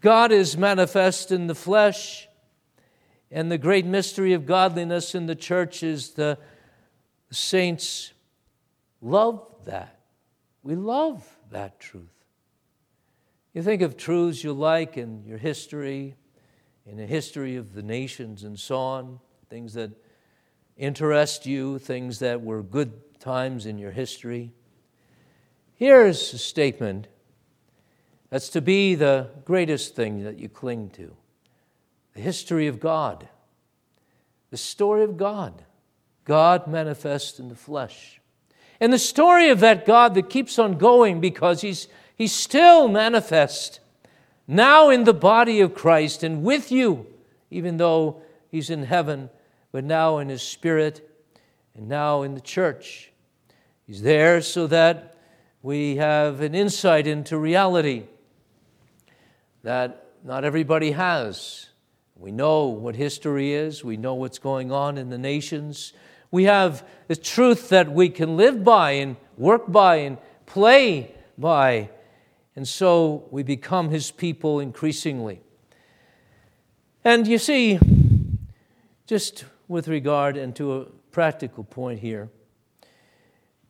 [0.00, 2.26] God is manifest in the flesh,
[3.30, 6.38] and the great mystery of godliness in the church is the
[7.30, 8.12] saints
[9.02, 10.00] love that.
[10.62, 12.04] We love that truth.
[13.54, 16.14] You think of truths you like in your history,
[16.84, 19.90] in the history of the nations and so on, things that
[20.76, 24.52] interest you, things that were good times in your history.
[25.74, 27.08] Here's a statement
[28.30, 31.16] that's to be the greatest thing that you cling to
[32.14, 33.28] the history of God,
[34.50, 35.64] the story of God,
[36.24, 38.20] God manifest in the flesh.
[38.80, 43.80] And the story of that God that keeps on going because he's, he's still manifest
[44.46, 47.06] now in the body of Christ and with you,
[47.50, 49.30] even though he's in heaven,
[49.72, 51.08] but now in His Spirit
[51.74, 53.12] and now in the church.
[53.86, 55.16] He's there so that
[55.62, 58.04] we have an insight into reality
[59.62, 61.66] that not everybody has.
[62.16, 65.92] We know what history is, we know what's going on in the nations.
[66.36, 71.88] We have the truth that we can live by and work by and play by.
[72.54, 75.40] And so we become his people increasingly.
[77.02, 77.78] And you see,
[79.06, 82.28] just with regard and to a practical point here,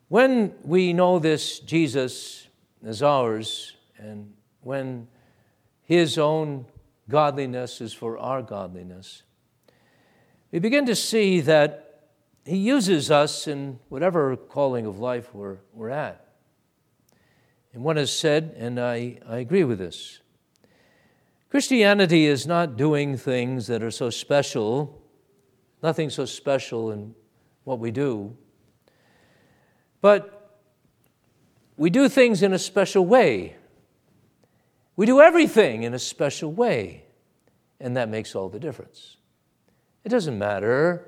[0.08, 2.48] when we know this Jesus
[2.84, 5.06] as ours, and when
[5.84, 6.66] his own
[7.08, 9.22] godliness is for our godliness,
[10.50, 11.85] we begin to see that
[12.46, 16.26] he uses us in whatever calling of life we're, we're at.
[17.72, 20.20] And one has said, and I, I agree with this
[21.50, 25.02] Christianity is not doing things that are so special,
[25.82, 27.14] nothing so special in
[27.64, 28.36] what we do,
[30.00, 30.60] but
[31.76, 33.56] we do things in a special way.
[34.94, 37.04] We do everything in a special way,
[37.80, 39.16] and that makes all the difference.
[40.04, 41.06] It doesn't matter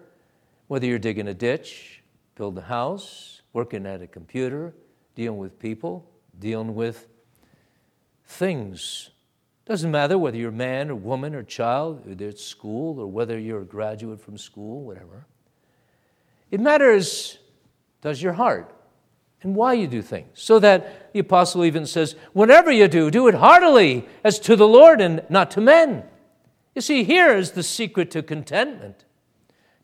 [0.69, 2.03] whether you're digging a ditch,
[2.35, 4.75] building a house, working at a computer,
[5.15, 7.09] dealing with people, dealing with
[8.25, 9.11] things
[9.69, 13.39] doesn't matter whether you're a man or woman or child, whether it's school or whether
[13.39, 15.27] you're a graduate from school, whatever.
[16.51, 17.39] It matters,
[18.01, 18.75] does your heart
[19.43, 20.41] and why you do things.
[20.41, 24.67] So that the apostle even says, whatever you do, do it heartily as to the
[24.67, 26.03] Lord and not to men.
[26.75, 29.05] You see, here is the secret to contentment.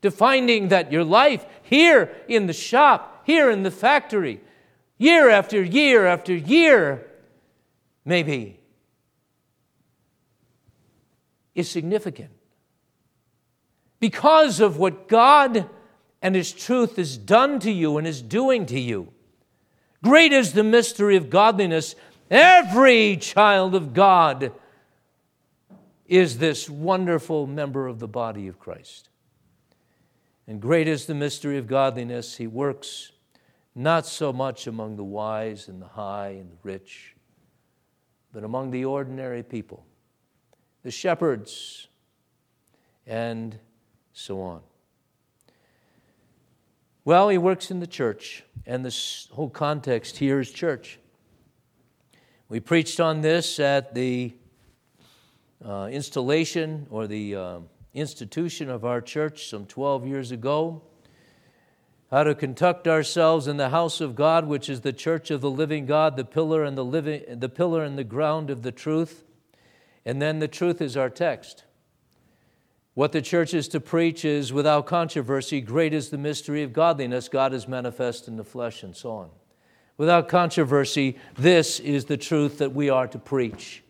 [0.04, 4.42] To finding that your life here in the shop, here in the factory,
[4.98, 7.06] year after year after year,
[8.04, 8.60] maybe
[11.54, 12.32] is significant.
[13.98, 15.70] Because of what God
[16.20, 19.10] and His truth has done to you and is doing to you.
[20.02, 21.94] Great is the mystery of godliness.
[22.30, 24.52] Every child of God
[26.06, 29.08] is this wonderful member of the body of Christ.
[30.46, 32.36] And great is the mystery of godliness.
[32.36, 33.12] He works
[33.74, 37.16] not so much among the wise and the high and the rich,
[38.32, 39.84] but among the ordinary people
[40.84, 41.88] the shepherds,
[43.06, 43.58] and
[44.12, 44.60] so on.
[47.06, 50.98] Well, he works in the church, and this whole context here is church.
[52.50, 54.34] We preached on this at the
[55.64, 57.58] uh, installation or the uh,
[57.94, 60.82] institution of our church some 12 years ago.
[62.10, 65.50] How to conduct ourselves in the house of God, which is the church of the
[65.50, 69.24] living God, the pillar and the living, the pillar and the ground of the truth.
[70.04, 71.64] And then the truth is our text.
[72.94, 77.28] What the church is to preach is without controversy, great is the mystery of godliness.
[77.28, 79.30] God is manifest in the flesh, and so on.
[79.96, 83.82] Without controversy, this is the truth that we are to preach.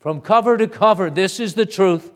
[0.00, 2.10] From cover to cover, this is the truth.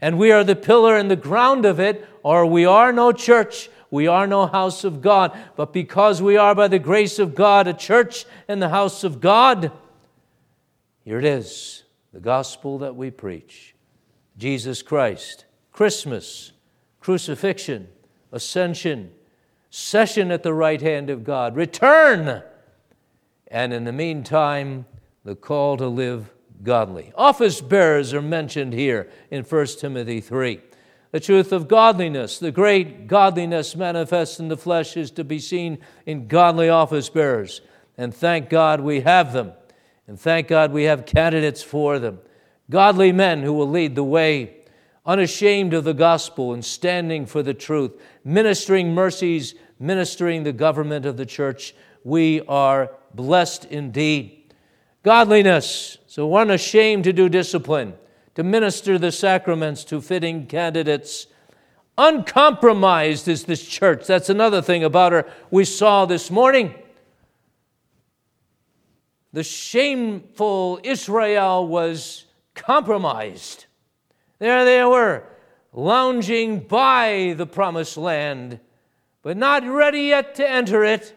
[0.00, 3.70] And we are the pillar and the ground of it, or we are no church,
[3.90, 5.36] we are no house of God.
[5.56, 9.20] But because we are, by the grace of God, a church and the house of
[9.20, 9.72] God,
[11.04, 13.74] here it is the gospel that we preach
[14.36, 16.52] Jesus Christ, Christmas,
[17.00, 17.88] crucifixion,
[18.32, 19.12] ascension,
[19.70, 22.42] session at the right hand of God, return,
[23.48, 24.86] and in the meantime,
[25.24, 27.12] the call to live godly.
[27.16, 30.60] Office bearers are mentioned here in 1 Timothy 3.
[31.12, 35.78] The truth of godliness, the great godliness manifest in the flesh, is to be seen
[36.04, 37.60] in godly office bearers.
[37.96, 39.52] And thank God we have them.
[40.06, 42.18] And thank God we have candidates for them.
[42.70, 44.56] Godly men who will lead the way,
[45.04, 47.92] unashamed of the gospel and standing for the truth,
[48.24, 51.74] ministering mercies, ministering the government of the church.
[52.04, 54.54] We are blessed indeed.
[55.02, 57.92] Godliness, so we're unashamed to do discipline,
[58.36, 61.26] to minister the sacraments to fitting candidates.
[61.98, 64.06] Uncompromised is this church.
[64.06, 66.74] That's another thing about her we saw this morning
[69.34, 73.66] the shameful Israel was compromised.
[74.38, 75.22] There they were,
[75.74, 78.58] lounging by the promised land,
[79.20, 81.12] but not ready yet to enter it.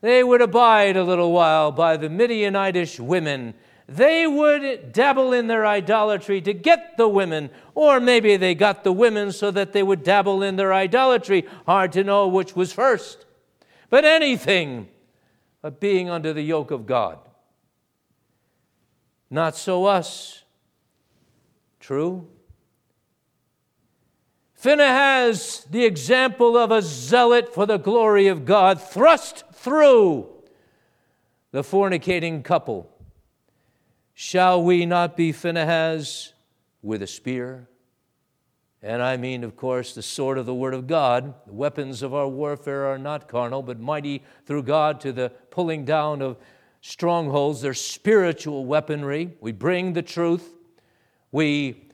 [0.00, 3.54] They would abide a little while by the Midianitish women.
[3.88, 8.92] They would dabble in their idolatry to get the women, or maybe they got the
[8.92, 11.46] women so that they would dabble in their idolatry.
[11.66, 13.26] Hard to know which was first.
[13.90, 14.88] But anything
[15.62, 17.18] but being under the yoke of God.
[19.30, 20.42] Not so us.
[21.80, 22.28] True?
[24.54, 30.28] Phinehas, the example of a zealot for the glory of God, thrust through
[31.50, 32.91] the fornicating couple.
[34.24, 36.32] Shall we not be Phinehas
[36.80, 37.66] with a spear?
[38.80, 41.34] And I mean, of course, the sword of the Word of God.
[41.44, 45.84] The weapons of our warfare are not carnal, but mighty through God to the pulling
[45.84, 46.36] down of
[46.82, 47.62] strongholds.
[47.62, 49.32] They're spiritual weaponry.
[49.40, 50.54] We bring the truth.
[51.32, 51.88] We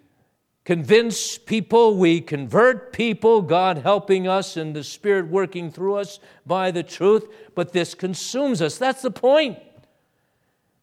[0.67, 6.73] convince people, we convert people, God helping us and the Spirit working through us by
[6.73, 8.77] the truth, but this consumes us.
[8.77, 9.59] That's the point.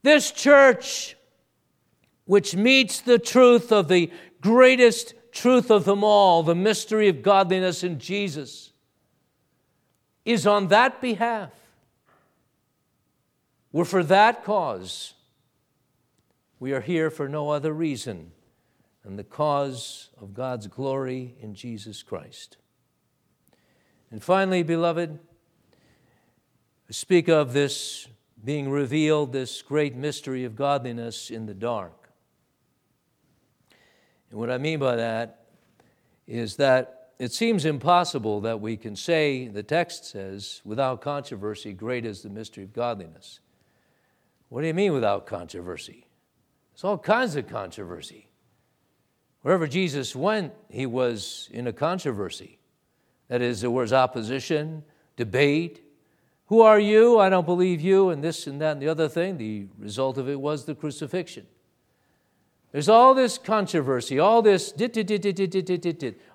[0.01, 1.14] This church,
[2.25, 4.11] which meets the truth of the
[4.41, 8.71] greatest truth of them all, the mystery of godliness in Jesus,
[10.23, 11.51] is on that behalf.
[13.71, 15.13] We're for that cause.
[16.59, 18.31] We are here for no other reason
[19.03, 22.57] than the cause of God's glory in Jesus Christ.
[24.09, 25.19] And finally, beloved,
[26.89, 28.07] I speak of this
[28.43, 32.04] being revealed, this great mystery of godliness in the dark.
[34.35, 35.45] And what I mean by that
[36.27, 42.05] is that it seems impossible that we can say, the text says, without controversy, great
[42.05, 43.39] is the mystery of godliness.
[44.49, 46.05] What do you mean without controversy?
[46.73, 48.27] There's all kinds of controversy.
[49.41, 52.59] Wherever Jesus went, he was in a controversy.
[53.29, 54.83] That is, there was opposition,
[55.15, 55.81] debate.
[56.47, 57.19] Who are you?
[57.19, 59.37] I don't believe you, and this and that and the other thing.
[59.37, 61.47] The result of it was the crucifixion.
[62.71, 64.73] There's all this controversy, all this,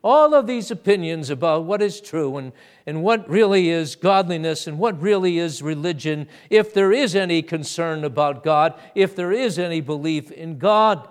[0.03, 2.53] all of these opinions about what is true and,
[2.87, 8.05] and what really is godliness and what really is religion, if there is any concern
[8.05, 11.07] about God, if there is any belief in God.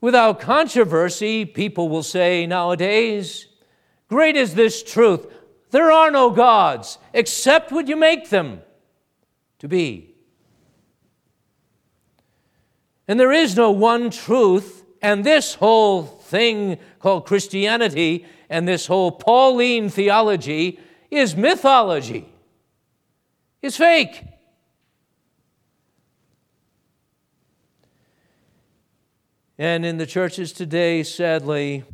[0.00, 3.48] Without controversy, people will say nowadays,
[4.08, 5.26] Great is this truth.
[5.70, 8.62] There are no gods except what you make them
[9.58, 10.13] to be.
[13.06, 19.12] And there is no one truth, and this whole thing called Christianity and this whole
[19.12, 20.78] Pauline theology
[21.10, 22.28] is mythology.
[23.60, 24.22] It's fake.
[29.58, 31.84] And in the churches today, sadly,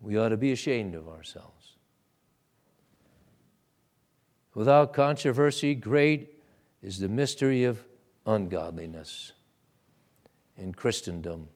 [0.00, 1.72] we ought to be ashamed of ourselves.
[4.54, 6.40] Without controversy, great
[6.82, 7.84] is the mystery of
[8.26, 9.32] ungodliness
[10.56, 11.48] in Christendom.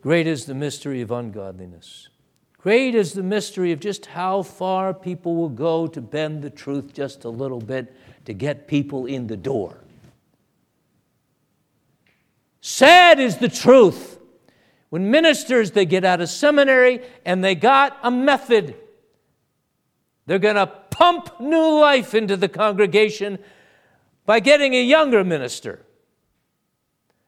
[0.00, 2.08] Great is the mystery of ungodliness.
[2.58, 6.92] Great is the mystery of just how far people will go to bend the truth
[6.92, 9.78] just a little bit to get people in the door.
[12.60, 14.18] Sad is the truth.
[14.90, 18.76] When ministers, they get out of seminary and they got a method.
[20.26, 23.38] They're going to pump new life into the congregation
[24.24, 25.84] by getting a younger minister,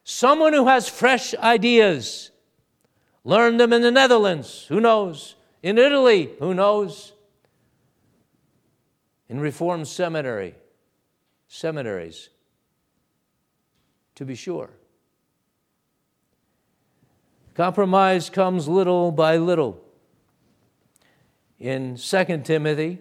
[0.04, 2.30] someone who has fresh ideas.
[3.24, 5.34] Learn them in the Netherlands, who knows?
[5.62, 7.12] In Italy, who knows?
[9.28, 10.54] In Reformed seminary,
[11.48, 12.28] seminaries,
[14.14, 14.70] to be sure.
[17.54, 19.80] Compromise comes little by little.
[21.58, 22.98] In 2 Timothy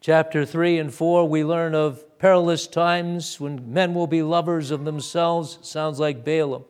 [0.00, 4.84] chapter 3 and 4, we learn of perilous times when men will be lovers of
[4.84, 6.64] themselves, sounds like Balaam,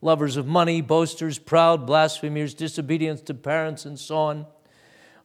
[0.00, 4.46] lovers of money, boasters, proud, blasphemers, disobedience to parents, and so on.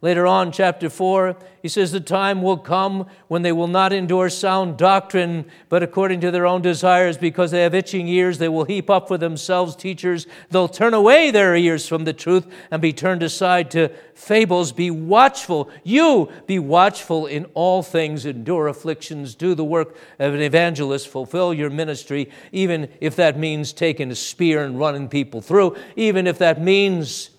[0.01, 4.29] Later on, chapter 4, he says, The time will come when they will not endure
[4.29, 8.65] sound doctrine, but according to their own desires, because they have itching ears, they will
[8.65, 10.27] heap up for themselves teachers.
[10.51, 14.73] They'll turn away their ears from the truth and be turned aside to fables.
[14.73, 15.69] Be watchful.
[15.83, 21.53] You be watchful in all things, endure afflictions, do the work of an evangelist, fulfill
[21.53, 26.37] your ministry, even if that means taking a spear and running people through, even if
[26.39, 27.31] that means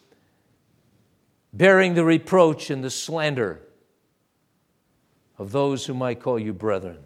[1.57, 3.62] bearing the reproach and the slander
[5.38, 6.98] of those who might call you brethren.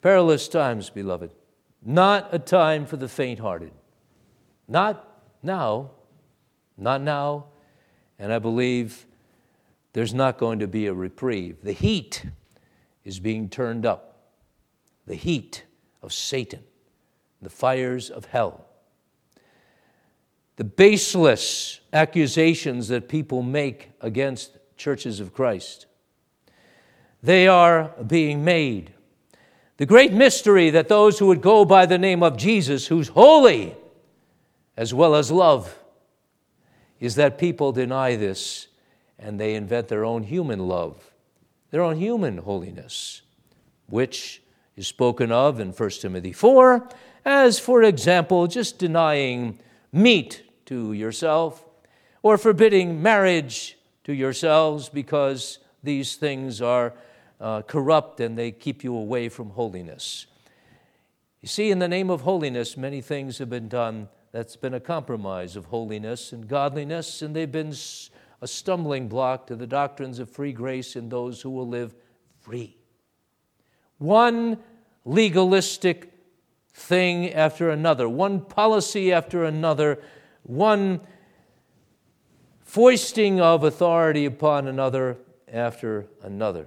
[0.00, 1.32] Perilous times, beloved,
[1.82, 3.72] not a time for the faint hearted.
[4.66, 5.90] Not now,
[6.78, 7.46] not now,
[8.18, 9.06] and I believe
[9.92, 11.62] there's not going to be a reprieve.
[11.62, 12.24] The heat
[13.04, 14.30] is being turned up,
[15.06, 15.64] the heat
[16.02, 16.62] of Satan,
[17.42, 18.69] the fires of hell
[20.60, 25.86] the baseless accusations that people make against churches of Christ.
[27.22, 28.92] They are being made.
[29.78, 33.74] The great mystery that those who would go by the name of Jesus, who's holy,
[34.76, 35.78] as well as love
[37.00, 38.66] is that people deny this
[39.18, 41.10] and they invent their own human love,
[41.70, 43.22] their own human holiness,
[43.86, 44.42] which
[44.76, 46.86] is spoken of in 1 Timothy 4
[47.24, 49.58] as, for example, just denying
[49.90, 51.66] meat to yourself
[52.22, 56.94] or forbidding marriage to yourselves because these things are
[57.40, 60.26] uh, corrupt and they keep you away from holiness.
[61.40, 64.78] You see, in the name of holiness, many things have been done that's been a
[64.78, 67.74] compromise of holiness and godliness, and they've been
[68.40, 71.96] a stumbling block to the doctrines of free grace in those who will live
[72.38, 72.76] free.
[73.98, 74.58] One
[75.04, 76.12] legalistic
[76.72, 79.98] thing after another, one policy after another,
[80.42, 81.00] one
[82.62, 85.18] foisting of authority upon another
[85.52, 86.66] after another.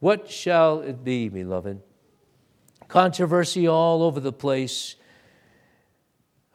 [0.00, 1.80] What shall it be, beloved?
[2.88, 4.96] Controversy all over the place.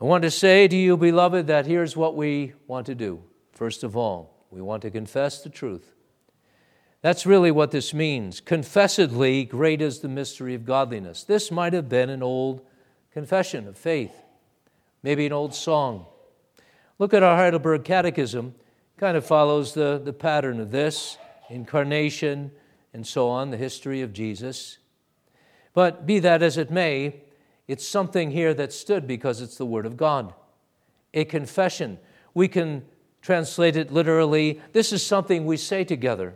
[0.01, 3.23] I want to say to you, beloved, that here's what we want to do.
[3.53, 5.93] First of all, we want to confess the truth.
[7.01, 8.41] That's really what this means.
[8.41, 11.23] Confessedly, great is the mystery of godliness.
[11.23, 12.65] This might have been an old
[13.11, 14.23] confession of faith,
[15.03, 16.05] maybe an old song.
[16.99, 18.55] Look at our Heidelberg Catechism,
[18.97, 21.17] kind of follows the, the pattern of this
[21.49, 22.51] incarnation
[22.93, 24.79] and so on, the history of Jesus.
[25.73, 27.21] But be that as it may,
[27.67, 30.33] it's something here that stood because it's the Word of God.
[31.13, 31.99] A confession.
[32.33, 32.83] We can
[33.21, 36.33] translate it literally this is something we say together.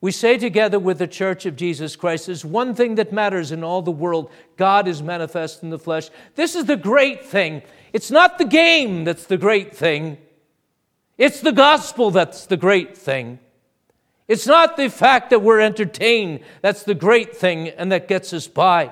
[0.00, 3.64] We say together with the church of Jesus Christ, there's one thing that matters in
[3.64, 6.10] all the world God is manifest in the flesh.
[6.34, 7.62] This is the great thing.
[7.92, 10.18] It's not the game that's the great thing,
[11.16, 13.38] it's the gospel that's the great thing.
[14.28, 18.48] It's not the fact that we're entertained that's the great thing and that gets us
[18.48, 18.90] by.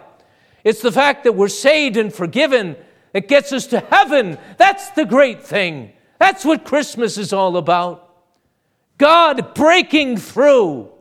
[0.62, 2.76] It's the fact that we're saved and forgiven
[3.12, 4.38] that gets us to heaven.
[4.56, 5.92] That's the great thing.
[6.18, 8.00] That's what Christmas is all about.
[8.96, 10.93] God breaking through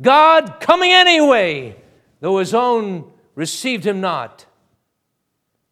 [0.00, 1.76] God coming anyway,
[2.20, 4.46] though his own received him not.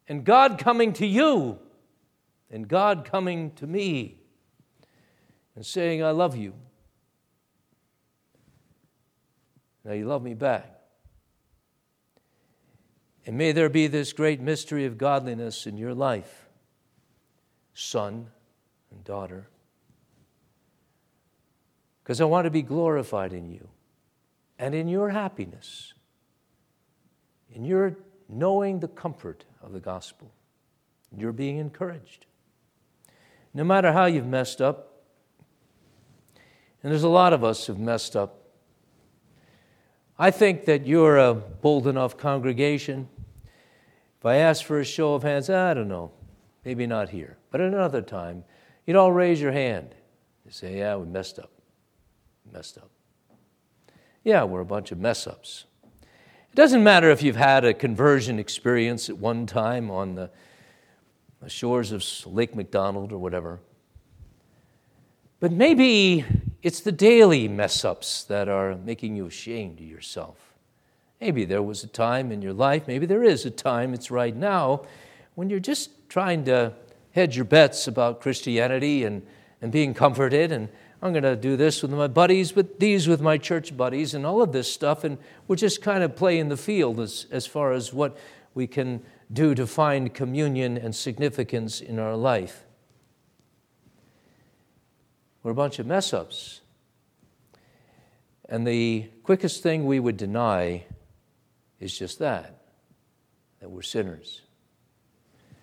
[0.07, 1.59] And God coming to you,
[2.49, 4.17] and God coming to me,
[5.55, 6.53] and saying, I love you.
[9.83, 10.71] Now you love me back.
[13.27, 16.47] And may there be this great mystery of godliness in your life,
[17.73, 18.27] son
[18.91, 19.47] and daughter,
[22.03, 23.67] because I want to be glorified in you
[24.57, 25.93] and in your happiness,
[27.51, 27.97] in your
[28.29, 30.31] knowing the comfort of the gospel.
[31.15, 32.25] You're being encouraged.
[33.53, 34.91] No matter how you've messed up,
[36.83, 38.43] and there's a lot of us who've messed up.
[40.19, 43.09] I think that you're a bold enough congregation.
[44.19, 46.11] If I ask for a show of hands, I don't know,
[46.63, 48.43] maybe not here, but at another time,
[48.85, 49.95] you'd all raise your hand.
[50.45, 51.49] You say, Yeah, we messed up.
[52.51, 52.91] Messed up.
[54.25, 55.65] Yeah, we're a bunch of mess ups.
[55.93, 60.31] It doesn't matter if you've had a conversion experience at one time on the,
[61.47, 63.59] shores of Lake McDonald or whatever.
[65.39, 66.25] But maybe
[66.63, 70.55] it's the daily mess ups that are making you ashamed of yourself.
[71.21, 74.35] Maybe there was a time in your life, maybe there is a time, it's right
[74.35, 74.85] now,
[75.35, 76.73] when you're just trying to
[77.11, 79.21] hedge your bets about Christianity and,
[79.61, 80.67] and being comforted and
[81.05, 84.25] I'm going to do this with my buddies, but these with my church buddies, and
[84.25, 85.03] all of this stuff.
[85.03, 88.17] And we're just kind of playing the field as, as far as what
[88.55, 92.63] we can do to find communion and significance in our life.
[95.43, 96.61] We're a bunch of mess ups.
[98.49, 100.85] And the quickest thing we would deny
[101.79, 102.63] is just that
[103.59, 104.41] that we're sinners.
[105.51, 105.55] I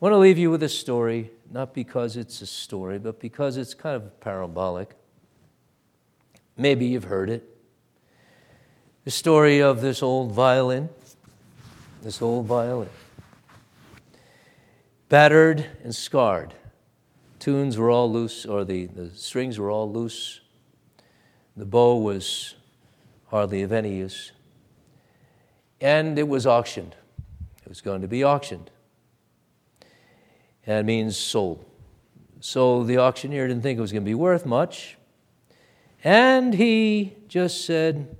[0.00, 3.74] want to leave you with a story not because it's a story, but because it's
[3.74, 4.90] kind of parabolic.
[6.56, 7.48] Maybe you've heard it.
[9.04, 10.88] The story of this old violin,
[12.02, 12.88] this old violin,
[15.08, 16.54] battered and scarred.
[17.38, 20.40] Tunes were all loose, or the, the strings were all loose.
[21.56, 22.56] The bow was
[23.28, 24.32] hardly of any use.
[25.80, 26.96] And it was auctioned.
[27.62, 28.72] It was going to be auctioned
[30.66, 31.64] and it means sold.
[32.40, 34.96] So the auctioneer didn't think it was going to be worth much.
[36.02, 38.16] And he just said,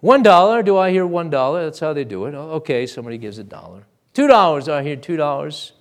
[0.00, 1.64] One dollar, do I hear one dollar?
[1.64, 2.34] That's how they do it.
[2.34, 3.86] Oh, okay, somebody gives a dollar.
[4.14, 5.72] Two dollars, I hear two dollars.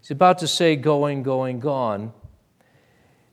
[0.00, 2.12] He's about to say going, going, gone.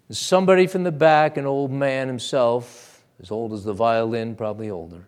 [0.10, 5.08] Somebody from the back, an old man himself, as old as the violin, probably older,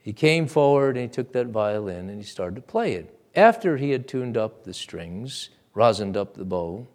[0.00, 3.18] he came forward and he took that violin and he started to play it.
[3.34, 6.86] After he had tuned up the strings, rosined up the bow,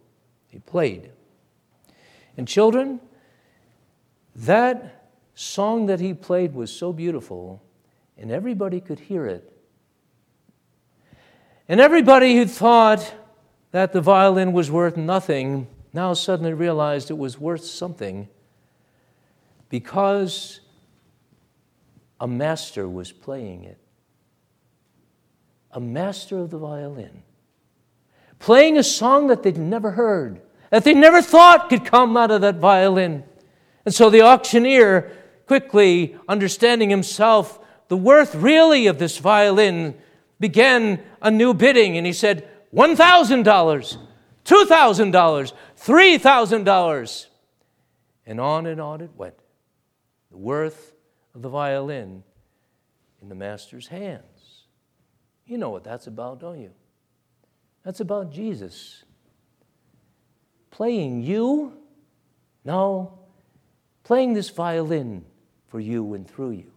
[0.47, 1.11] he played.
[2.35, 2.99] And children,
[4.35, 7.61] that song that he played was so beautiful,
[8.17, 9.51] and everybody could hear it.
[11.67, 13.13] And everybody who thought
[13.71, 18.29] that the violin was worth nothing now suddenly realized it was worth something
[19.69, 20.61] because
[22.19, 23.77] a master was playing it.
[25.71, 27.23] A master of the violin.
[28.39, 32.41] Playing a song that they'd never heard, that they never thought could come out of
[32.41, 33.23] that violin.
[33.85, 35.11] And so the auctioneer,
[35.47, 39.95] quickly understanding himself the worth really of this violin,
[40.39, 41.97] began a new bidding.
[41.97, 47.25] And he said, $1,000, $2,000, $3,000.
[48.25, 49.39] And on and on it went.
[50.31, 50.93] The worth
[51.33, 52.23] of the violin
[53.21, 54.23] in the master's hands.
[55.45, 56.71] You know what that's about, don't you?
[57.87, 59.05] That's about Jesus.
[60.71, 61.71] Playing you?
[62.65, 63.17] No.
[64.03, 65.23] Playing this violin
[65.69, 66.73] for you and through you.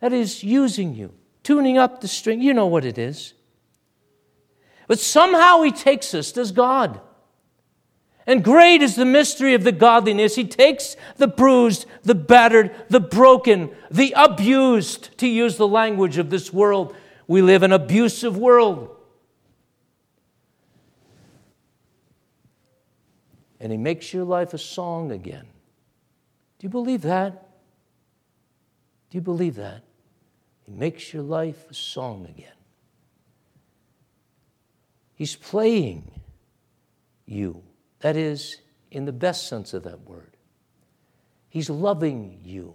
[0.00, 1.14] That is using you,
[1.44, 2.42] tuning up the string.
[2.42, 3.34] You know what it is.
[4.88, 7.00] But somehow he takes us, does God.
[8.26, 10.34] And great is the mystery of the godliness.
[10.34, 16.30] He takes the bruised, the battered, the broken, the abused, to use the language of
[16.30, 16.96] this world.
[17.28, 18.95] We live in an abusive world.
[23.66, 25.44] And he makes your life a song again.
[26.60, 27.48] Do you believe that?
[29.10, 29.82] Do you believe that?
[30.62, 32.54] He makes your life a song again.
[35.16, 36.12] He's playing
[37.26, 37.64] you.
[38.02, 38.58] That is,
[38.92, 40.36] in the best sense of that word.
[41.48, 42.72] He's loving you,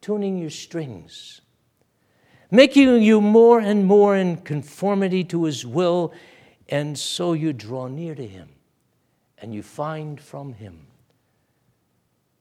[0.00, 1.42] tuning your strings,
[2.50, 6.14] making you more and more in conformity to His will,
[6.70, 8.48] and so you draw near to Him
[9.42, 10.86] and you find from Him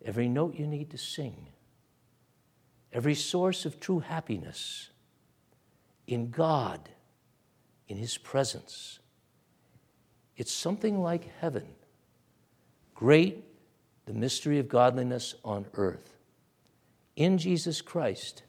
[0.05, 1.47] every note you need to sing,
[2.93, 4.91] every source of true happiness
[6.07, 6.87] in God,
[7.89, 8.99] in His presence.
[10.37, 11.65] It's something like heaven
[13.01, 13.43] Great
[14.05, 16.17] the mystery of godliness on earth.
[17.15, 18.43] In Jesus Christ,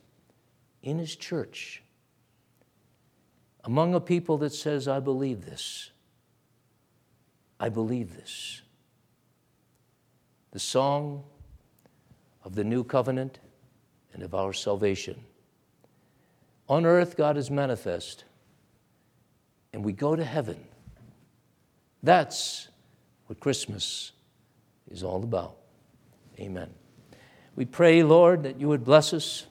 [0.83, 1.83] in His church,
[3.65, 5.91] among a people that says, I believe this.
[7.63, 8.61] I believe this.
[10.51, 11.23] The song
[12.43, 13.39] of the new covenant
[14.13, 15.23] and of our salvation.
[16.69, 18.25] On earth, God is manifest,
[19.73, 20.59] and we go to heaven.
[22.03, 22.67] That's
[23.29, 24.11] what Christmas
[24.91, 25.55] is all about.
[26.41, 26.71] Amen.
[27.55, 29.47] We pray, Lord, that you would bless us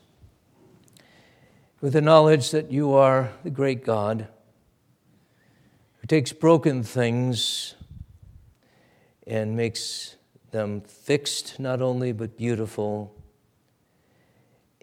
[1.79, 4.27] with the knowledge that you are the great God
[6.01, 7.75] who takes broken things
[9.31, 10.17] and makes
[10.51, 13.15] them fixed, not only, but beautiful.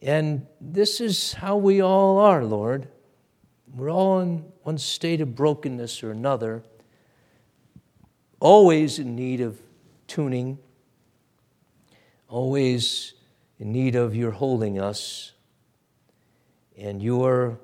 [0.01, 2.89] And this is how we all are, Lord.
[3.75, 6.63] We're all in one state of brokenness or another,
[8.41, 9.61] always in need of
[10.07, 10.59] tuning,
[12.27, 13.13] always
[13.59, 15.33] in need of your holding us
[16.75, 17.61] and your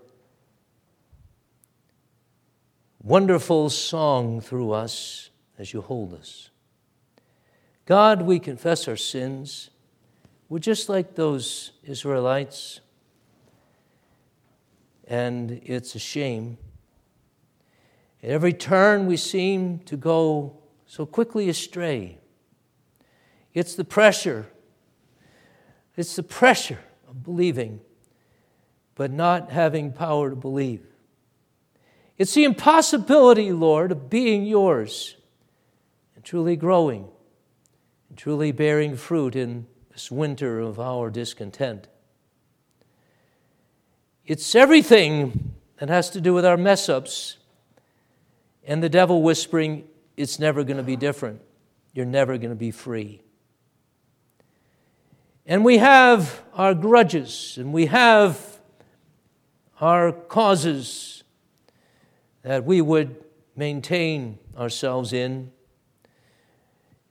[3.03, 6.51] wonderful song through us as you hold us.
[7.87, 9.69] God, we confess our sins.
[10.49, 12.81] We're just like those Israelites,
[15.07, 16.57] and it's a shame.
[18.23, 20.57] At every turn, we seem to go
[20.87, 22.17] so quickly astray.
[23.53, 24.47] It's the pressure.
[25.95, 27.81] It's the pressure of believing,
[28.95, 30.87] but not having power to believe.
[32.17, 35.17] It's the impossibility, Lord, of being yours
[36.15, 37.09] and truly growing
[38.17, 41.89] truly bearing fruit in this winter of our discontent.
[44.27, 47.37] It's everything that has to do with our mess ups
[48.67, 49.85] and the devil whispering,
[50.17, 51.41] it's never going to be different.
[51.93, 53.21] You're never going to be free.
[55.47, 58.61] And we have our grudges and we have
[59.81, 61.23] our causes
[62.43, 63.23] that we would
[63.55, 65.51] maintain ourselves in,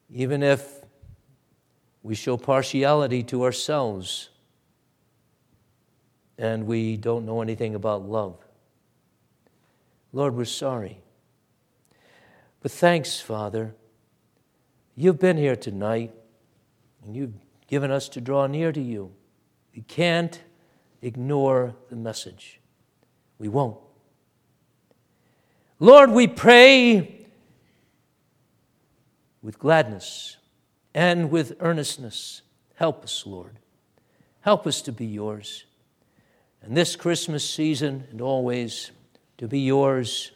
[0.09, 0.82] even if
[2.03, 4.29] we show partiality to ourselves
[6.37, 8.37] and we don't know anything about love.
[10.11, 10.99] Lord, we're sorry.
[12.61, 13.73] But thanks, Father.
[14.95, 16.13] You've been here tonight
[17.03, 17.33] and you've
[17.67, 19.11] given us to draw near to you.
[19.73, 20.41] We can't
[21.01, 22.59] ignore the message.
[23.39, 23.77] We won't.
[25.79, 27.27] Lord, we pray
[29.41, 30.37] with gladness
[30.93, 32.41] and with earnestness.
[32.75, 33.59] Help us, Lord.
[34.41, 35.65] Help us to be yours.
[36.61, 38.91] And this Christmas season and always
[39.37, 40.31] to be yours,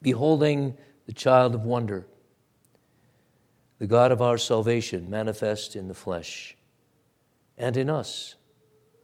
[0.00, 0.76] beholding
[1.06, 2.06] the child of wonder,
[3.78, 6.56] the God of our salvation manifest in the flesh
[7.58, 8.35] and in us